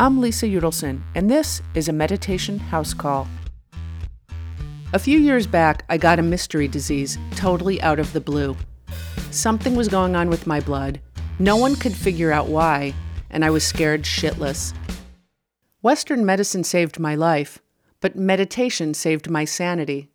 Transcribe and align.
I'm 0.00 0.18
Lisa 0.18 0.46
Udelson, 0.46 1.02
and 1.14 1.30
this 1.30 1.60
is 1.74 1.90
a 1.90 1.92
meditation 1.92 2.58
house 2.58 2.94
call. 2.94 3.28
A 4.94 4.98
few 4.98 5.18
years 5.18 5.46
back, 5.46 5.84
I 5.90 5.98
got 5.98 6.18
a 6.18 6.22
mystery 6.22 6.68
disease 6.68 7.18
totally 7.36 7.82
out 7.82 7.98
of 7.98 8.14
the 8.14 8.20
blue. 8.22 8.56
Something 9.30 9.76
was 9.76 9.88
going 9.88 10.16
on 10.16 10.30
with 10.30 10.46
my 10.46 10.58
blood. 10.58 11.02
No 11.38 11.54
one 11.54 11.76
could 11.76 11.94
figure 11.94 12.32
out 12.32 12.46
why, 12.46 12.94
and 13.28 13.44
I 13.44 13.50
was 13.50 13.62
scared 13.62 14.04
shitless. 14.04 14.72
Western 15.82 16.24
medicine 16.24 16.64
saved 16.64 16.98
my 16.98 17.14
life, 17.14 17.58
but 18.00 18.16
meditation 18.16 18.94
saved 18.94 19.28
my 19.28 19.44
sanity. 19.44 20.08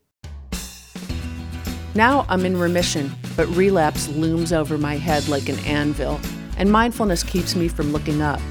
Now 1.94 2.26
I'm 2.28 2.44
in 2.44 2.58
remission, 2.58 3.12
but 3.38 3.48
relapse 3.56 4.08
looms 4.08 4.52
over 4.52 4.80
my 4.80 4.96
head 4.98 5.28
like 5.28 5.48
an 5.48 5.60
anvil, 5.60 6.20
and 6.58 6.72
mindfulness 6.72 7.22
keeps 7.22 7.56
me 7.56 7.68
from 7.68 7.92
looking 7.92 8.24
up. 8.24 8.42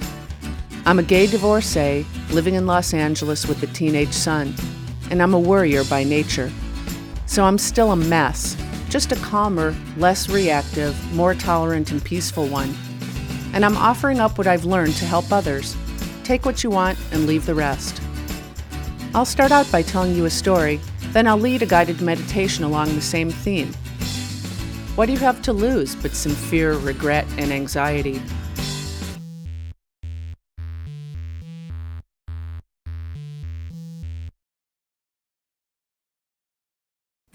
I'm 0.87 0.99
a 0.99 1.03
gay 1.03 1.27
divorcee 1.27 2.05
living 2.29 2.57
in 2.57 2.67
Los 2.67 2.93
Angeles 2.93 3.47
with 3.47 3.63
a 3.63 3.67
teenage 3.69 4.13
son, 4.13 4.55
and 5.11 5.23
I'm 5.23 5.33
a 5.33 5.41
worrier 5.41 5.83
by 5.85 6.05
nature. 6.05 6.53
So 7.25 7.45
I'm 7.45 7.57
still 7.57 7.93
a 7.93 7.97
mess, 7.97 8.55
just 8.91 9.11
a 9.11 9.17
calmer, 9.17 9.75
less 9.97 10.29
reactive, 10.29 10.95
more 11.15 11.35
tolerant, 11.35 11.91
and 11.91 12.05
peaceful 12.05 12.49
one. 12.49 12.75
And 13.55 13.65
I'm 13.65 13.79
offering 13.79 14.21
up 14.21 14.37
what 14.37 14.47
I've 14.47 14.67
learned 14.67 14.95
to 14.97 15.07
help 15.07 15.33
others. 15.33 15.75
Take 16.23 16.45
what 16.45 16.63
you 16.63 16.69
want 16.69 16.99
and 17.13 17.27
leave 17.27 17.47
the 17.47 17.55
rest. 17.55 18.03
I'll 19.15 19.25
start 19.25 19.53
out 19.53 19.71
by 19.73 19.81
telling 19.81 20.15
you 20.15 20.27
a 20.27 20.31
story, 20.31 20.81
then 21.13 21.27
I'll 21.27 21.39
lead 21.39 21.63
a 21.63 21.67
guided 21.67 22.03
meditation 22.03 22.63
along 22.63 22.95
the 22.95 23.01
same 23.01 23.31
theme. 23.31 23.73
What 24.97 25.07
do 25.07 25.13
you 25.13 25.19
have 25.21 25.41
to 25.43 25.53
lose 25.55 25.97
but 25.97 26.13
some 26.13 26.35
fear, 26.35 26.75
regret, 26.75 27.27
and 27.39 27.53
anxiety? 27.53 28.21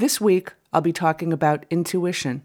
This 0.10 0.20
week, 0.20 0.54
I'll 0.74 0.82
be 0.82 0.92
talking 0.92 1.32
about 1.32 1.68
intuition. 1.70 2.42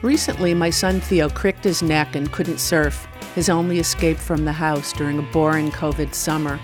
Recently, 0.00 0.54
my 0.54 0.70
son 0.70 1.02
Theo 1.02 1.28
cricked 1.28 1.62
his 1.62 1.82
neck 1.82 2.16
and 2.16 2.32
couldn't 2.32 2.56
surf, 2.56 3.06
his 3.34 3.50
only 3.50 3.78
escape 3.80 4.16
from 4.16 4.46
the 4.46 4.52
house 4.52 4.94
during 4.94 5.18
a 5.18 5.30
boring 5.30 5.70
COVID 5.70 6.14
summer. 6.14 6.58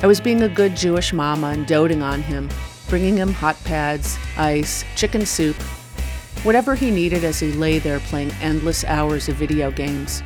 I 0.00 0.06
was 0.06 0.20
being 0.20 0.42
a 0.42 0.48
good 0.48 0.76
Jewish 0.76 1.12
mama 1.12 1.48
and 1.48 1.66
doting 1.66 2.02
on 2.02 2.22
him, 2.22 2.48
bringing 2.88 3.16
him 3.16 3.32
hot 3.32 3.56
pads, 3.64 4.16
ice, 4.36 4.84
chicken 4.94 5.26
soup, 5.26 5.56
whatever 6.44 6.76
he 6.76 6.92
needed 6.92 7.24
as 7.24 7.40
he 7.40 7.50
lay 7.50 7.80
there 7.80 7.98
playing 7.98 8.30
endless 8.40 8.84
hours 8.84 9.28
of 9.28 9.34
video 9.34 9.72
games. 9.72 10.22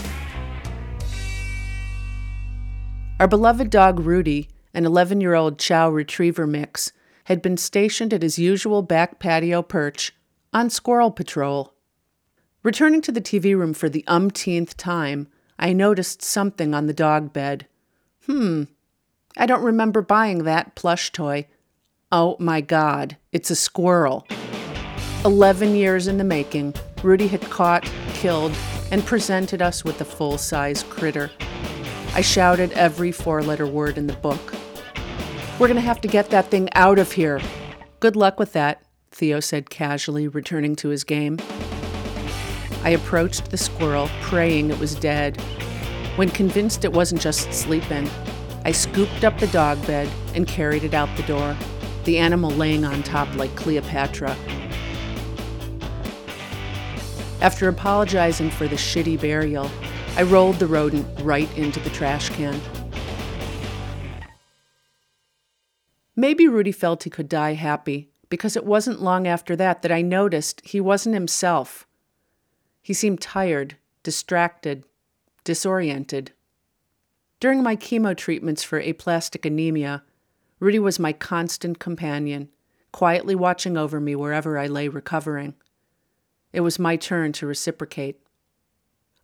Our 3.20 3.28
beloved 3.28 3.70
dog 3.70 4.00
Rudy, 4.00 4.48
an 4.74 4.84
11 4.84 5.20
year 5.20 5.34
old 5.34 5.58
Chow 5.58 5.91
retriever 5.91 6.46
mix, 6.46 6.92
had 7.24 7.41
been 7.41 7.56
stationed 7.56 8.12
at 8.12 8.22
his 8.22 8.38
usual 8.38 8.82
back 8.82 9.18
patio 9.20 9.62
perch 9.62 10.12
on 10.52 10.70
squirrel 10.70 11.10
patrol. 11.10 11.72
Returning 12.62 13.00
to 13.02 13.12
the 13.12 13.20
TV 13.20 13.56
room 13.56 13.74
for 13.74 13.88
the 13.88 14.05
umpteenth 14.06 14.77
time, 14.77 15.28
I 15.58 15.72
noticed 15.72 16.22
something 16.22 16.74
on 16.74 16.86
the 16.86 16.94
dog 16.94 17.33
bed. 17.33 17.66
Hmm, 18.27 18.64
I 19.36 19.46
don't 19.46 19.62
remember 19.62 20.02
buying 20.02 20.44
that 20.44 20.74
plush 20.74 21.12
toy. 21.12 21.46
Oh 22.10 22.36
my 22.40 22.60
god, 22.60 23.16
it's 23.30 23.50
a 23.50 23.56
squirrel. 23.56 24.27
Eleven 25.24 25.77
years 25.77 26.08
in 26.08 26.18
the 26.18 26.24
making, 26.24 26.74
Rudy 27.02 27.28
had 27.28 27.42
caught, 27.42 27.88
killed, 28.14 28.52
and 28.90 29.05
presented 29.06 29.62
us 29.62 29.84
with 29.84 30.00
a 30.00 30.05
full 30.05 30.38
size 30.38 30.83
critter. 30.83 31.30
I 32.14 32.20
shouted 32.20 32.72
every 32.72 33.10
four 33.10 33.42
letter 33.42 33.67
word 33.67 33.96
in 33.96 34.06
the 34.06 34.12
book. 34.12 34.55
We're 35.58 35.68
gonna 35.68 35.80
have 35.80 36.00
to 36.02 36.08
get 36.08 36.28
that 36.30 36.46
thing 36.46 36.68
out 36.74 36.98
of 36.98 37.12
here. 37.12 37.40
Good 38.00 38.17
luck 38.17 38.39
with 38.39 38.52
that, 38.52 38.83
Theo 39.12 39.40
said 39.40 39.70
casually, 39.70 40.28
returning 40.28 40.77
to 40.77 40.89
his 40.89 41.05
game. 41.05 41.39
I 42.84 42.90
approached 42.90 43.50
the 43.50 43.56
squirrel, 43.56 44.11
praying 44.20 44.70
it 44.70 44.78
was 44.78 44.95
dead. 44.95 45.40
When 46.17 46.28
convinced 46.28 46.84
it 46.84 46.92
wasn't 46.92 47.23
just 47.23 47.50
sleeping, 47.52 48.11
I 48.64 48.73
scooped 48.73 49.24
up 49.24 49.39
the 49.39 49.46
dog 49.46 49.84
bed 49.86 50.11
and 50.34 50.46
carried 50.46 50.84
it 50.84 50.92
out 50.92 51.08
the 51.17 51.23
door, 51.23 51.56
the 52.05 52.18
animal 52.18 52.50
laying 52.50 52.84
on 52.84 53.02
top 53.02 53.34
like 53.36 53.55
Cleopatra. 53.56 54.36
After 57.40 57.68
apologizing 57.68 58.50
for 58.50 58.68
the 58.68 58.77
shitty 58.77 59.20
burial, 59.20 59.70
I 60.14 60.24
rolled 60.24 60.56
the 60.56 60.67
rodent 60.67 61.06
right 61.23 61.48
into 61.56 61.80
the 61.80 61.89
trash 61.90 62.28
can. 62.28 62.61
Maybe 66.14 66.46
Rudy 66.46 66.73
felt 66.73 67.05
he 67.05 67.11
could 67.11 67.30
die 67.30 67.55
happy, 67.55 68.11
because 68.28 68.55
it 68.55 68.67
wasn't 68.67 69.02
long 69.02 69.27
after 69.27 69.56
that 69.56 69.83
that 69.83 69.90
I 69.90 70.02
noticed 70.02 70.61
he 70.67 70.80
wasn't 70.80 71.14
himself. 71.14 71.86
He 72.83 72.92
seemed 72.92 73.23
tired, 73.23 73.77
distracted, 74.02 74.84
disoriented. 75.45 76.33
During 77.40 77.62
my 77.62 77.74
chemo 77.74 78.17
treatments 78.17 78.62
for 78.62 78.79
aplastic 78.79 79.46
anemia, 79.46 80.02
Rudy 80.61 80.79
was 80.79 80.98
my 80.98 81.12
constant 81.12 81.79
companion, 81.79 82.50
quietly 82.92 83.34
watching 83.34 83.77
over 83.77 83.98
me 83.98 84.14
wherever 84.14 84.58
I 84.58 84.67
lay 84.67 84.89
recovering. 84.89 85.55
It 86.52 86.61
was 86.61 86.79
my 86.79 86.96
turn 86.96 87.33
to 87.33 87.46
reciprocate. 87.46 88.21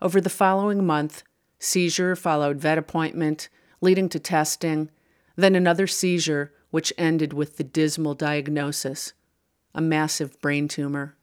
Over 0.01 0.21
the 0.21 0.31
following 0.31 0.87
month, 0.87 1.25
seizure 1.59 2.15
followed 2.15 2.59
vet 2.59 2.79
appointment, 2.79 3.49
leading 3.81 4.09
to 4.11 4.21
testing, 4.21 4.91
then 5.35 5.57
another 5.57 5.89
seizure 5.89 6.53
which 6.71 6.93
ended 6.97 7.33
with 7.33 7.57
the 7.57 7.65
dismal 7.65 8.15
diagnosis 8.15 9.13
a 9.75 9.81
massive 9.81 10.41
brain 10.41 10.67
tumor. 10.67 11.17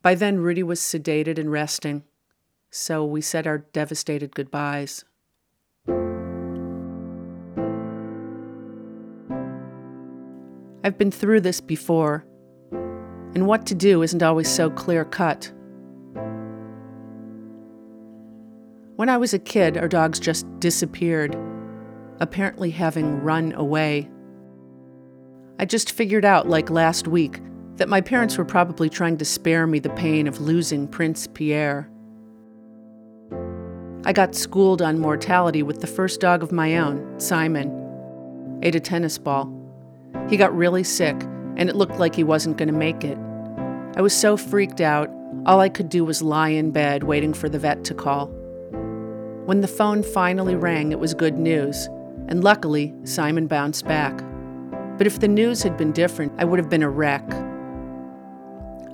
By 0.00 0.14
then, 0.14 0.38
Rudy 0.38 0.62
was 0.62 0.80
sedated 0.80 1.38
and 1.38 1.50
resting, 1.50 2.04
so 2.70 3.04
we 3.04 3.20
said 3.20 3.46
our 3.46 3.58
devastated 3.58 4.34
goodbyes. 4.34 5.04
I've 10.84 10.98
been 10.98 11.10
through 11.10 11.40
this 11.40 11.60
before, 11.60 12.26
and 12.70 13.46
what 13.46 13.66
to 13.66 13.74
do 13.74 14.02
isn't 14.02 14.22
always 14.22 14.48
so 14.48 14.70
clear 14.70 15.04
cut. 15.04 15.52
When 19.02 19.08
I 19.08 19.16
was 19.16 19.34
a 19.34 19.40
kid, 19.40 19.76
our 19.76 19.88
dogs 19.88 20.20
just 20.20 20.46
disappeared 20.60 21.36
apparently 22.20 22.70
having 22.70 23.20
run 23.20 23.52
away. 23.54 24.08
I 25.58 25.64
just 25.64 25.90
figured 25.90 26.24
out, 26.24 26.48
like 26.48 26.70
last 26.70 27.08
week, 27.08 27.40
that 27.78 27.88
my 27.88 28.00
parents 28.00 28.38
were 28.38 28.44
probably 28.44 28.88
trying 28.88 29.16
to 29.16 29.24
spare 29.24 29.66
me 29.66 29.80
the 29.80 29.90
pain 29.90 30.28
of 30.28 30.40
losing 30.40 30.86
Prince 30.86 31.26
Pierre. 31.26 31.90
I 34.04 34.12
got 34.12 34.36
schooled 34.36 34.80
on 34.80 35.00
mortality 35.00 35.64
with 35.64 35.80
the 35.80 35.88
first 35.88 36.20
dog 36.20 36.44
of 36.44 36.52
my 36.52 36.76
own, 36.76 37.18
Simon. 37.18 38.60
Ate 38.62 38.76
a 38.76 38.80
tennis 38.80 39.18
ball. 39.18 39.52
He 40.28 40.36
got 40.36 40.56
really 40.56 40.84
sick, 40.84 41.20
and 41.56 41.68
it 41.68 41.74
looked 41.74 41.98
like 41.98 42.14
he 42.14 42.22
wasn't 42.22 42.56
going 42.56 42.68
to 42.68 42.72
make 42.72 43.02
it. 43.02 43.18
I 43.96 44.00
was 44.00 44.14
so 44.14 44.36
freaked 44.36 44.80
out, 44.80 45.10
all 45.44 45.58
I 45.58 45.70
could 45.70 45.88
do 45.88 46.04
was 46.04 46.22
lie 46.22 46.50
in 46.50 46.70
bed 46.70 47.02
waiting 47.02 47.34
for 47.34 47.48
the 47.48 47.58
vet 47.58 47.82
to 47.86 47.94
call. 47.94 48.32
When 49.46 49.60
the 49.60 49.68
phone 49.68 50.02
finally 50.02 50.54
rang, 50.54 50.92
it 50.92 50.98
was 50.98 51.14
good 51.14 51.38
news 51.38 51.88
and 52.28 52.42
luckily, 52.42 52.94
Simon 53.04 53.46
bounced 53.46 53.84
back. 53.84 54.16
But 54.96 55.06
if 55.06 55.20
the 55.20 55.28
news 55.28 55.62
had 55.62 55.76
been 55.76 55.92
different, 55.92 56.32
I 56.38 56.44
would 56.44 56.58
have 56.58 56.70
been 56.70 56.82
a 56.82 56.88
wreck. 56.90 57.24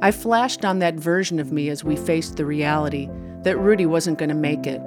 I 0.00 0.10
flashed 0.10 0.64
on 0.64 0.78
that 0.78 0.94
version 0.94 1.38
of 1.38 1.52
me 1.52 1.68
as 1.68 1.84
we 1.84 1.96
faced 1.96 2.36
the 2.36 2.44
reality 2.44 3.08
that 3.42 3.56
Rudy 3.56 3.86
wasn't 3.86 4.18
going 4.18 4.30
to 4.30 4.34
make 4.34 4.66
it. 4.66 4.80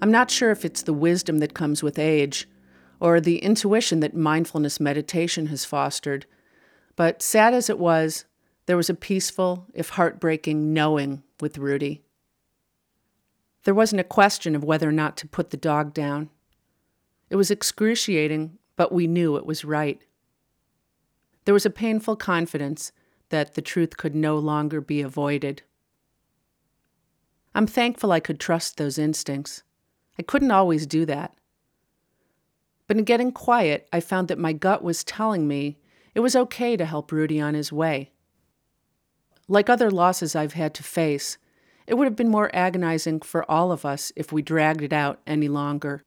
I'm 0.00 0.10
not 0.10 0.30
sure 0.30 0.50
if 0.50 0.64
it's 0.64 0.82
the 0.82 0.92
wisdom 0.92 1.38
that 1.38 1.54
comes 1.54 1.82
with 1.82 1.98
age 1.98 2.46
or 3.00 3.20
the 3.20 3.38
intuition 3.38 4.00
that 4.00 4.14
mindfulness 4.14 4.78
meditation 4.78 5.46
has 5.46 5.64
fostered, 5.64 6.26
but 6.96 7.22
sad 7.22 7.54
as 7.54 7.68
it 7.68 7.78
was, 7.78 8.26
there 8.66 8.76
was 8.76 8.88
a 8.88 8.94
peaceful, 8.94 9.66
if 9.74 9.90
heartbreaking, 9.90 10.72
knowing 10.72 11.22
with 11.40 11.58
Rudy. 11.58 12.02
There 13.64 13.74
wasn't 13.74 14.00
a 14.00 14.04
question 14.04 14.54
of 14.54 14.64
whether 14.64 14.88
or 14.88 14.92
not 14.92 15.16
to 15.18 15.28
put 15.28 15.50
the 15.50 15.56
dog 15.56 15.94
down. 15.94 16.30
It 17.30 17.36
was 17.36 17.50
excruciating, 17.50 18.58
but 18.76 18.92
we 18.92 19.06
knew 19.06 19.36
it 19.36 19.46
was 19.46 19.64
right. 19.64 20.00
There 21.44 21.54
was 21.54 21.66
a 21.66 21.70
painful 21.70 22.16
confidence 22.16 22.92
that 23.30 23.54
the 23.54 23.62
truth 23.62 23.96
could 23.96 24.14
no 24.14 24.38
longer 24.38 24.80
be 24.80 25.00
avoided. 25.00 25.62
I'm 27.54 27.66
thankful 27.66 28.12
I 28.12 28.20
could 28.20 28.40
trust 28.40 28.76
those 28.76 28.98
instincts. 28.98 29.62
I 30.18 30.22
couldn't 30.22 30.50
always 30.50 30.86
do 30.86 31.04
that. 31.06 31.34
But 32.86 32.98
in 32.98 33.04
getting 33.04 33.32
quiet, 33.32 33.88
I 33.92 34.00
found 34.00 34.28
that 34.28 34.38
my 34.38 34.52
gut 34.52 34.82
was 34.82 35.04
telling 35.04 35.48
me 35.48 35.78
it 36.14 36.20
was 36.20 36.36
okay 36.36 36.76
to 36.76 36.84
help 36.84 37.10
Rudy 37.10 37.40
on 37.40 37.54
his 37.54 37.72
way. 37.72 38.12
Like 39.48 39.68
other 39.68 39.90
losses 39.90 40.34
I've 40.34 40.54
had 40.54 40.72
to 40.74 40.82
face, 40.82 41.36
it 41.86 41.94
would 41.94 42.06
have 42.06 42.16
been 42.16 42.30
more 42.30 42.50
agonizing 42.54 43.20
for 43.20 43.48
all 43.50 43.72
of 43.72 43.84
us 43.84 44.10
if 44.16 44.32
we 44.32 44.40
dragged 44.40 44.82
it 44.82 44.92
out 44.92 45.20
any 45.26 45.48
longer. 45.48 46.02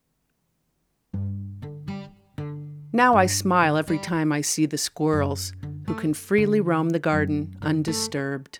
Now 2.92 3.16
I 3.16 3.28
smile 3.28 3.78
every 3.78 4.00
time 4.00 4.31
I 4.31 4.42
see 4.42 4.66
the 4.66 4.78
squirrels, 4.78 5.54
who 5.86 5.94
can 5.94 6.16
freely 6.16 6.62
roam 6.62 6.89
the 6.89 7.00
garden 7.00 7.56
undisturbed. 7.62 8.60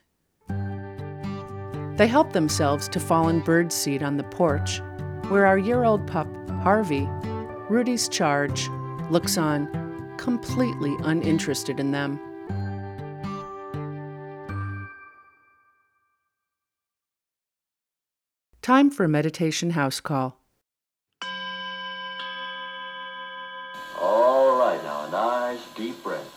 They 1.98 2.08
help 2.08 2.34
themselves 2.34 2.88
to 2.90 3.00
fallen 3.00 3.42
birdseed 3.42 4.04
on 4.04 4.18
the 4.18 4.24
porch, 4.26 4.80
where 5.30 5.48
our 5.48 5.58
year 5.58 5.84
old 5.86 6.06
pup, 6.06 6.28
Harvey, 6.62 7.10
Rudy's 7.68 8.08
charge, 8.08 8.70
looks 9.10 9.40
on, 9.40 9.68
completely 10.18 10.96
uninterested 11.00 11.80
in 11.80 11.90
them. 11.90 12.20
Time 18.68 18.90
for 18.90 19.06
a 19.06 19.08
meditation 19.08 19.70
house 19.70 20.02
call. 20.02 20.42
All 23.98 24.60
right, 24.60 24.84
now 24.84 25.06
a 25.06 25.10
nice 25.10 25.62
deep 25.74 26.04
breath. 26.04 26.30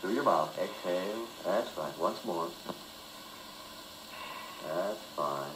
Through 0.00 0.14
your 0.14 0.22
mouth. 0.24 0.58
Exhale. 0.58 1.26
That's 1.44 1.76
right. 1.76 1.92
Once 2.00 2.24
more. 2.24 2.48
That's 4.66 4.98
fine. 5.14 5.50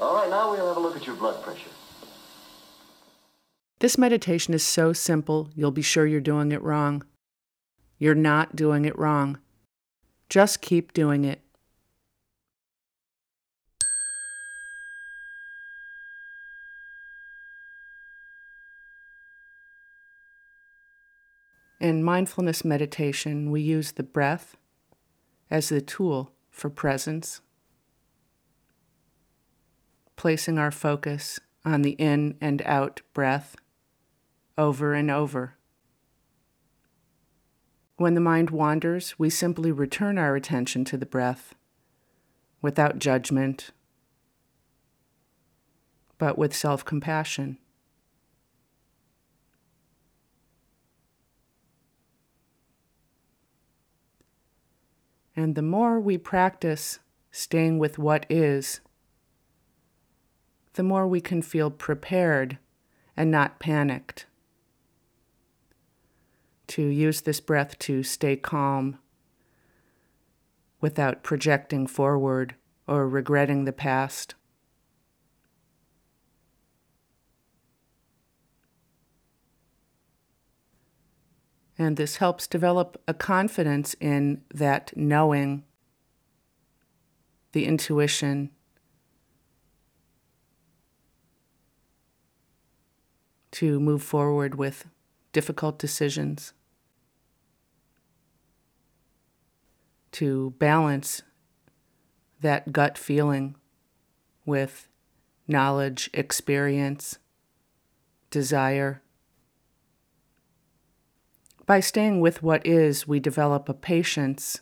All 0.00 0.14
right, 0.14 0.30
now 0.30 0.50
we'll 0.50 0.68
have 0.68 0.78
a 0.78 0.80
look 0.80 0.96
at 0.96 1.06
your 1.06 1.16
blood 1.16 1.42
pressure. 1.42 1.68
This 3.80 3.98
meditation 3.98 4.54
is 4.54 4.62
so 4.62 4.94
simple, 4.94 5.50
you'll 5.54 5.70
be 5.70 5.82
sure 5.82 6.06
you're 6.06 6.22
doing 6.22 6.50
it 6.50 6.62
wrong. 6.62 7.04
You're 7.98 8.14
not 8.14 8.56
doing 8.56 8.86
it 8.86 8.98
wrong. 8.98 9.36
Just 10.30 10.62
keep 10.62 10.94
doing 10.94 11.26
it. 11.26 11.43
In 21.80 22.02
mindfulness 22.02 22.64
meditation, 22.64 23.50
we 23.50 23.60
use 23.60 23.92
the 23.92 24.02
breath 24.02 24.56
as 25.50 25.68
the 25.68 25.80
tool 25.80 26.32
for 26.50 26.70
presence, 26.70 27.40
placing 30.16 30.58
our 30.58 30.70
focus 30.70 31.40
on 31.64 31.82
the 31.82 31.92
in 31.92 32.36
and 32.40 32.62
out 32.62 33.02
breath 33.12 33.56
over 34.56 34.94
and 34.94 35.10
over. 35.10 35.56
When 37.96 38.14
the 38.14 38.20
mind 38.20 38.50
wanders, 38.50 39.18
we 39.18 39.30
simply 39.30 39.70
return 39.70 40.18
our 40.18 40.36
attention 40.36 40.84
to 40.86 40.96
the 40.96 41.06
breath 41.06 41.54
without 42.60 42.98
judgment, 42.98 43.70
but 46.18 46.38
with 46.38 46.54
self 46.54 46.84
compassion. 46.84 47.58
And 55.36 55.54
the 55.54 55.62
more 55.62 55.98
we 55.98 56.18
practice 56.18 57.00
staying 57.30 57.78
with 57.78 57.98
what 57.98 58.26
is, 58.30 58.80
the 60.74 60.82
more 60.82 61.06
we 61.06 61.20
can 61.20 61.42
feel 61.42 61.70
prepared 61.70 62.58
and 63.16 63.30
not 63.30 63.58
panicked. 63.58 64.26
To 66.68 66.82
use 66.82 67.20
this 67.20 67.40
breath 67.40 67.78
to 67.80 68.02
stay 68.02 68.36
calm 68.36 68.98
without 70.80 71.22
projecting 71.22 71.86
forward 71.86 72.54
or 72.86 73.08
regretting 73.08 73.64
the 73.64 73.72
past. 73.72 74.34
And 81.78 81.96
this 81.96 82.16
helps 82.16 82.46
develop 82.46 83.00
a 83.08 83.14
confidence 83.14 83.94
in 84.00 84.42
that 84.52 84.92
knowing, 84.96 85.64
the 87.52 87.66
intuition, 87.66 88.50
to 93.52 93.78
move 93.78 94.02
forward 94.02 94.56
with 94.56 94.86
difficult 95.32 95.78
decisions, 95.78 96.52
to 100.12 100.54
balance 100.58 101.22
that 102.40 102.72
gut 102.72 102.98
feeling 102.98 103.56
with 104.44 104.88
knowledge, 105.46 106.10
experience, 106.12 107.18
desire. 108.30 109.03
By 111.66 111.80
staying 111.80 112.20
with 112.20 112.42
what 112.42 112.66
is, 112.66 113.08
we 113.08 113.20
develop 113.20 113.68
a 113.68 113.74
patience, 113.74 114.60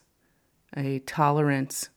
a 0.77 1.01
tolerance, 1.01 1.89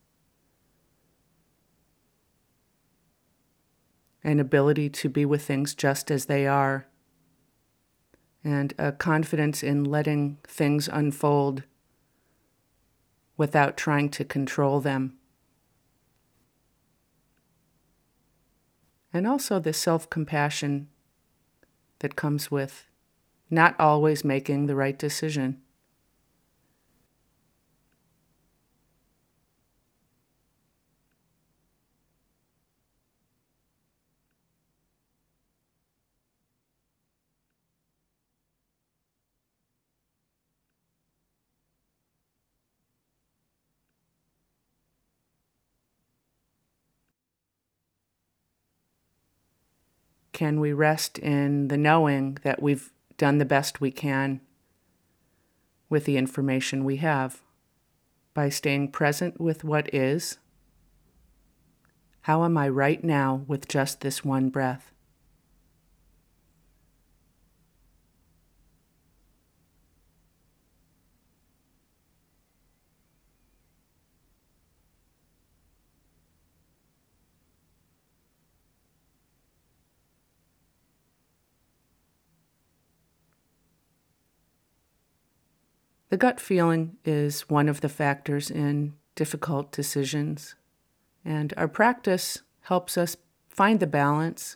an 4.23 4.39
ability 4.39 4.89
to 4.89 5.09
be 5.09 5.23
with 5.23 5.43
things 5.43 5.75
just 5.75 6.09
as 6.09 6.25
they 6.25 6.47
are, 6.47 6.87
and 8.43 8.73
a 8.79 8.91
confidence 8.91 9.61
in 9.61 9.83
letting 9.83 10.39
things 10.43 10.89
unfold 10.91 11.63
without 13.37 13.77
trying 13.77 14.09
to 14.09 14.25
control 14.25 14.79
them. 14.79 15.17
And 19.13 19.27
also 19.27 19.59
the 19.59 19.71
self 19.71 20.09
compassion 20.09 20.89
that 21.99 22.15
comes 22.15 22.49
with 22.49 22.87
not 23.49 23.79
always 23.79 24.23
making 24.23 24.65
the 24.65 24.75
right 24.75 24.97
decision. 24.97 25.61
Can 50.33 50.59
we 50.59 50.73
rest 50.73 51.17
in 51.17 51.69
the 51.69 51.77
knowing 51.77 52.37
that 52.43 52.61
we've 52.61 52.91
done 53.17 53.37
the 53.37 53.45
best 53.45 53.81
we 53.81 53.91
can 53.91 54.41
with 55.89 56.05
the 56.05 56.17
information 56.17 56.83
we 56.83 56.97
have 56.97 57.41
by 58.33 58.49
staying 58.49 58.91
present 58.91 59.39
with 59.39 59.63
what 59.63 59.93
is? 59.93 60.37
How 62.21 62.43
am 62.43 62.57
I 62.57 62.67
right 62.67 63.03
now 63.03 63.43
with 63.47 63.67
just 63.67 64.01
this 64.01 64.25
one 64.25 64.49
breath? 64.49 64.94
The 86.15 86.19
gut 86.19 86.39
feeling 86.39 86.95
is 87.03 87.41
one 87.49 87.67
of 87.67 87.81
the 87.81 87.89
factors 87.89 88.49
in 88.49 88.93
difficult 89.15 89.73
decisions, 89.73 90.55
and 91.25 91.53
our 91.57 91.67
practice 91.67 92.41
helps 92.61 92.97
us 92.97 93.17
find 93.49 93.81
the 93.81 93.85
balance. 93.85 94.55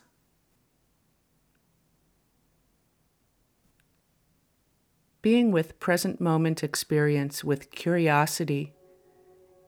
Being 5.20 5.52
with 5.52 5.78
present 5.78 6.18
moment 6.18 6.64
experience 6.64 7.44
with 7.44 7.70
curiosity 7.70 8.72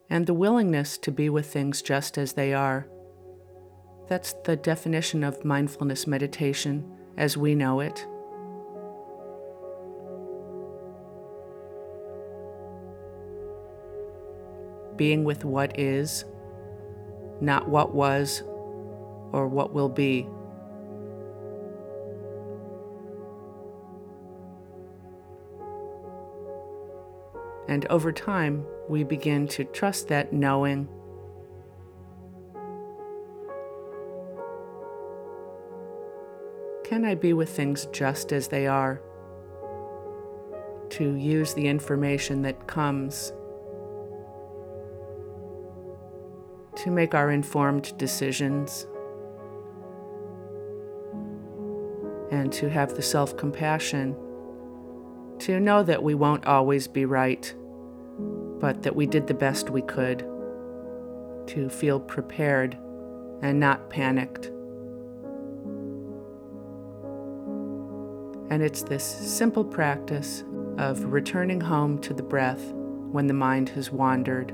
and 0.09 0.27
the 0.27 0.33
willingness 0.33 0.97
to 0.97 1.13
be 1.13 1.29
with 1.29 1.53
things 1.53 1.83
just 1.83 2.17
as 2.17 2.33
they 2.33 2.55
are. 2.55 2.89
That's 4.09 4.33
the 4.47 4.57
definition 4.57 5.23
of 5.23 5.45
mindfulness 5.45 6.07
meditation 6.07 6.91
as 7.19 7.37
we 7.37 7.55
know 7.55 7.81
it. 7.81 8.07
being 14.97 15.25
with 15.25 15.45
what 15.45 15.79
is, 15.79 16.25
not 17.41 17.69
what 17.69 17.95
was 17.95 18.43
or 19.33 19.49
what 19.49 19.73
will 19.73 19.89
be. 19.89 20.29
And 27.69 27.87
over 27.87 28.13
time, 28.13 28.67
we 28.89 29.03
begin 29.03 29.49
to 29.49 29.65
trust 29.65 30.09
that 30.09 30.33
knowing. 30.33 30.89
Can 36.85 37.07
I 37.07 37.15
be 37.15 37.33
with 37.33 37.49
things 37.49 37.87
just 37.93 38.33
as 38.33 38.49
they 38.49 38.67
are? 38.67 39.01
To 40.91 41.15
use 41.15 41.55
the 41.55 41.67
information 41.67 42.43
that 42.43 42.67
comes 42.67 43.33
to 46.83 46.91
make 46.91 47.15
our 47.15 47.31
informed 47.31 47.97
decisions 47.97 48.87
and 52.33 52.53
to 52.53 52.69
have 52.69 52.95
the 52.95 53.03
self 53.03 53.37
compassion 53.37 54.17
to 55.39 55.61
know 55.61 55.83
that 55.83 56.03
we 56.03 56.15
won't 56.15 56.47
always 56.47 56.87
be 56.89 57.05
right, 57.05 57.53
but 58.61 58.83
that 58.83 58.95
we 58.95 59.07
did 59.07 59.27
the 59.27 59.35
best 59.35 59.71
we 59.71 59.83
could, 59.83 60.21
to 61.49 61.69
feel 61.69 62.01
prepared 62.01 62.77
and 63.43 63.59
not 63.59 63.91
panicked. 63.91 64.47
And 68.51 68.63
it's 68.63 68.83
this 68.83 69.05
simple 69.05 69.65
practice 69.65 70.45
of 70.79 71.05
returning 71.05 71.61
home 71.61 71.99
to 72.01 72.15
the 72.15 72.23
breath 72.23 72.73
when 73.11 73.27
the 73.27 73.35
mind 73.35 73.69
has 73.71 73.91
wandered. 73.91 74.53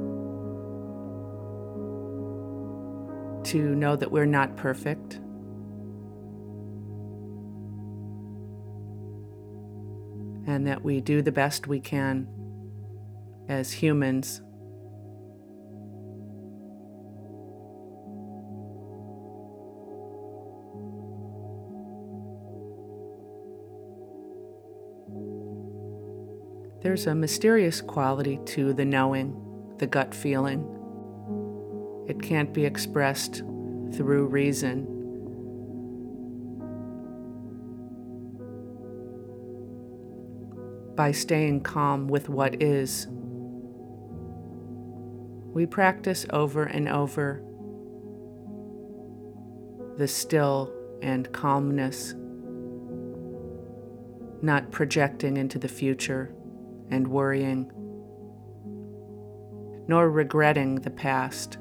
To 3.49 3.75
know 3.75 3.97
that 3.97 4.13
we're 4.13 4.27
not 4.27 4.59
perfect 4.59 5.15
and 10.47 10.67
that 10.67 10.85
we 10.85 11.01
do 11.01 11.23
the 11.23 11.33
best 11.33 11.67
we 11.67 11.81
can 11.81 12.29
as 13.49 13.73
humans. 13.73 14.43
There's 26.83 27.07
a 27.07 27.15
mysterious 27.15 27.81
quality 27.81 28.41
to 28.45 28.75
the 28.75 28.85
knowing, 28.85 29.35
the 29.79 29.87
gut 29.87 30.15
feeling. 30.15 30.78
It 32.09 32.21
can't 32.21 32.53
be 32.53 32.65
expressed 32.65 33.45
through 33.93 34.27
reason. 34.27 34.99
by 40.99 41.13
staying 41.13 41.61
calm 41.61 42.09
with 42.09 42.29
what 42.29 42.61
is. 42.61 43.07
We 45.55 45.65
practice 45.65 46.27
over 46.31 46.65
and 46.65 46.89
over 46.89 47.41
the 49.97 50.09
still 50.09 50.73
and 51.01 51.33
calmness, 51.33 52.17
not 54.43 54.73
projecting 54.73 55.37
into 55.37 55.61
the 55.61 55.69
future 55.69 56.35
and 56.91 57.07
worrying, 57.07 57.71
nor 59.87 60.11
regretting 60.11 60.81
the 60.81 60.91
past. 60.91 61.59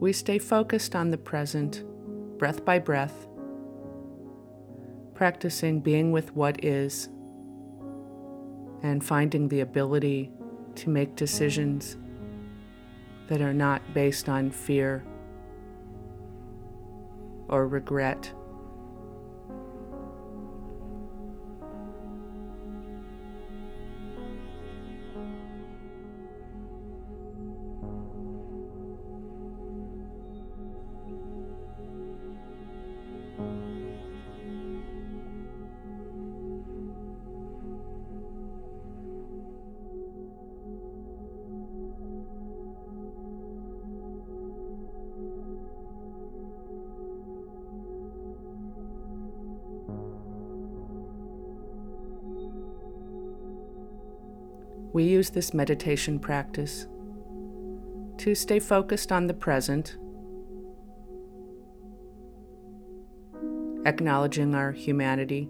We 0.00 0.14
stay 0.14 0.38
focused 0.38 0.96
on 0.96 1.10
the 1.10 1.18
present, 1.18 1.84
breath 2.38 2.64
by 2.64 2.78
breath, 2.78 3.28
practicing 5.14 5.80
being 5.80 6.10
with 6.10 6.34
what 6.34 6.64
is 6.64 7.10
and 8.82 9.04
finding 9.04 9.48
the 9.48 9.60
ability 9.60 10.32
to 10.76 10.88
make 10.88 11.16
decisions 11.16 11.98
that 13.28 13.42
are 13.42 13.52
not 13.52 13.82
based 13.92 14.30
on 14.30 14.50
fear 14.50 15.04
or 17.48 17.68
regret. 17.68 18.32
We 54.92 55.04
use 55.04 55.30
this 55.30 55.54
meditation 55.54 56.18
practice 56.18 56.88
to 58.18 58.34
stay 58.34 58.58
focused 58.58 59.12
on 59.12 59.28
the 59.28 59.34
present, 59.34 59.96
acknowledging 63.86 64.54
our 64.54 64.72
humanity, 64.72 65.48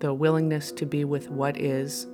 the 0.00 0.14
willingness 0.14 0.72
to 0.72 0.86
be 0.86 1.04
with 1.04 1.30
what 1.30 1.58
is, 1.58 2.06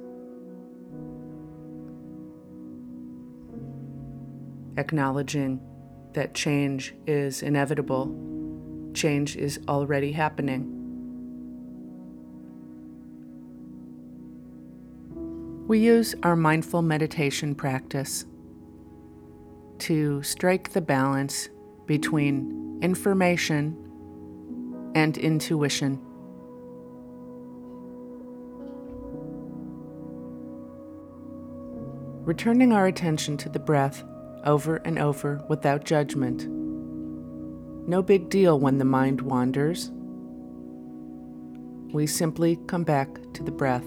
acknowledging 4.76 5.60
that 6.14 6.34
change 6.34 6.94
is 7.06 7.42
inevitable, 7.42 8.12
change 8.94 9.37
is 9.37 9.60
already 9.68 10.10
happening. 10.10 10.79
We 15.70 15.78
use 15.78 16.16
our 16.24 16.34
mindful 16.34 16.82
meditation 16.82 17.54
practice 17.54 18.24
to 19.78 20.20
strike 20.24 20.72
the 20.72 20.80
balance 20.80 21.48
between 21.86 22.80
information 22.82 23.76
and 24.96 25.16
intuition. 25.16 26.00
Returning 32.24 32.72
our 32.72 32.88
attention 32.88 33.36
to 33.36 33.48
the 33.48 33.60
breath 33.60 34.02
over 34.44 34.78
and 34.78 34.98
over 34.98 35.40
without 35.48 35.84
judgment. 35.84 36.48
No 37.88 38.02
big 38.02 38.28
deal 38.28 38.58
when 38.58 38.78
the 38.78 38.84
mind 38.84 39.20
wanders. 39.20 39.92
We 41.94 42.08
simply 42.08 42.58
come 42.66 42.82
back 42.82 43.20
to 43.34 43.44
the 43.44 43.52
breath. 43.52 43.86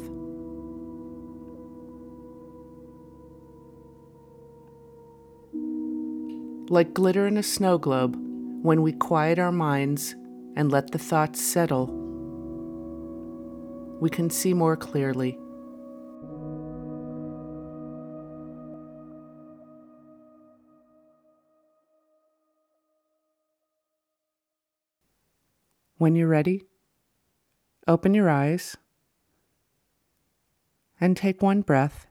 Like 6.69 6.93
glitter 6.93 7.27
in 7.27 7.37
a 7.37 7.43
snow 7.43 7.77
globe, 7.77 8.15
when 8.61 8.81
we 8.81 8.93
quiet 8.93 9.37
our 9.37 9.51
minds 9.51 10.15
and 10.55 10.71
let 10.71 10.91
the 10.91 10.97
thoughts 10.97 11.43
settle, 11.43 11.87
we 13.99 14.09
can 14.09 14.29
see 14.29 14.53
more 14.53 14.77
clearly. 14.77 15.37
When 25.97 26.15
you're 26.15 26.27
ready, 26.27 26.63
open 27.87 28.13
your 28.13 28.29
eyes 28.29 28.75
and 30.99 31.15
take 31.15 31.41
one 31.41 31.61
breath 31.61 32.07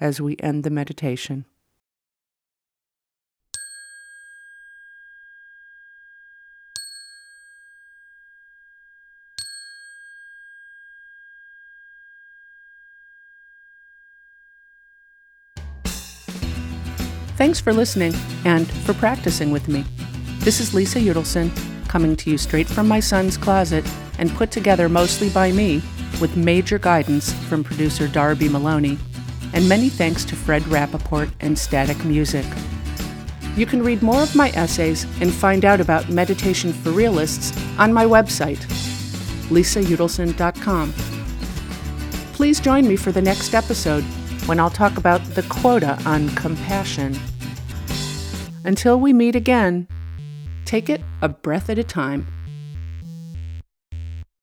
as 0.00 0.20
we 0.20 0.36
end 0.38 0.64
the 0.64 0.70
meditation. 0.70 1.44
Thanks 17.42 17.58
for 17.60 17.72
listening 17.72 18.14
and 18.44 18.70
for 18.84 18.94
practicing 18.94 19.50
with 19.50 19.66
me. 19.66 19.84
This 20.38 20.60
is 20.60 20.74
Lisa 20.74 21.00
Udelson, 21.00 21.50
coming 21.88 22.14
to 22.14 22.30
you 22.30 22.38
straight 22.38 22.68
from 22.68 22.86
my 22.86 23.00
son's 23.00 23.36
closet 23.36 23.84
and 24.20 24.30
put 24.36 24.52
together 24.52 24.88
mostly 24.88 25.28
by 25.28 25.50
me, 25.50 25.82
with 26.20 26.36
major 26.36 26.78
guidance 26.78 27.32
from 27.48 27.64
producer 27.64 28.06
Darby 28.06 28.48
Maloney, 28.48 28.96
and 29.54 29.68
many 29.68 29.88
thanks 29.88 30.24
to 30.26 30.36
Fred 30.36 30.62
Rappaport 30.70 31.32
and 31.40 31.58
Static 31.58 32.04
Music. 32.04 32.46
You 33.56 33.66
can 33.66 33.82
read 33.82 34.04
more 34.04 34.22
of 34.22 34.36
my 34.36 34.50
essays 34.50 35.02
and 35.20 35.34
find 35.34 35.64
out 35.64 35.80
about 35.80 36.08
meditation 36.08 36.72
for 36.72 36.90
realists 36.90 37.52
on 37.76 37.92
my 37.92 38.04
website. 38.04 38.64
lisaudelson.com. 39.48 40.92
Please 42.34 42.60
join 42.60 42.86
me 42.86 42.94
for 42.94 43.10
the 43.10 43.20
next 43.20 43.52
episode 43.52 44.04
when 44.46 44.60
I'll 44.60 44.70
talk 44.70 44.96
about 44.96 45.24
the 45.34 45.42
quota 45.42 46.00
on 46.06 46.28
compassion. 46.36 47.18
Until 48.64 48.98
we 49.00 49.12
meet 49.12 49.34
again, 49.34 49.88
take 50.64 50.88
it 50.88 51.00
a 51.20 51.28
breath 51.28 51.68
at 51.68 51.78
a 51.78 51.84
time. 51.84 52.26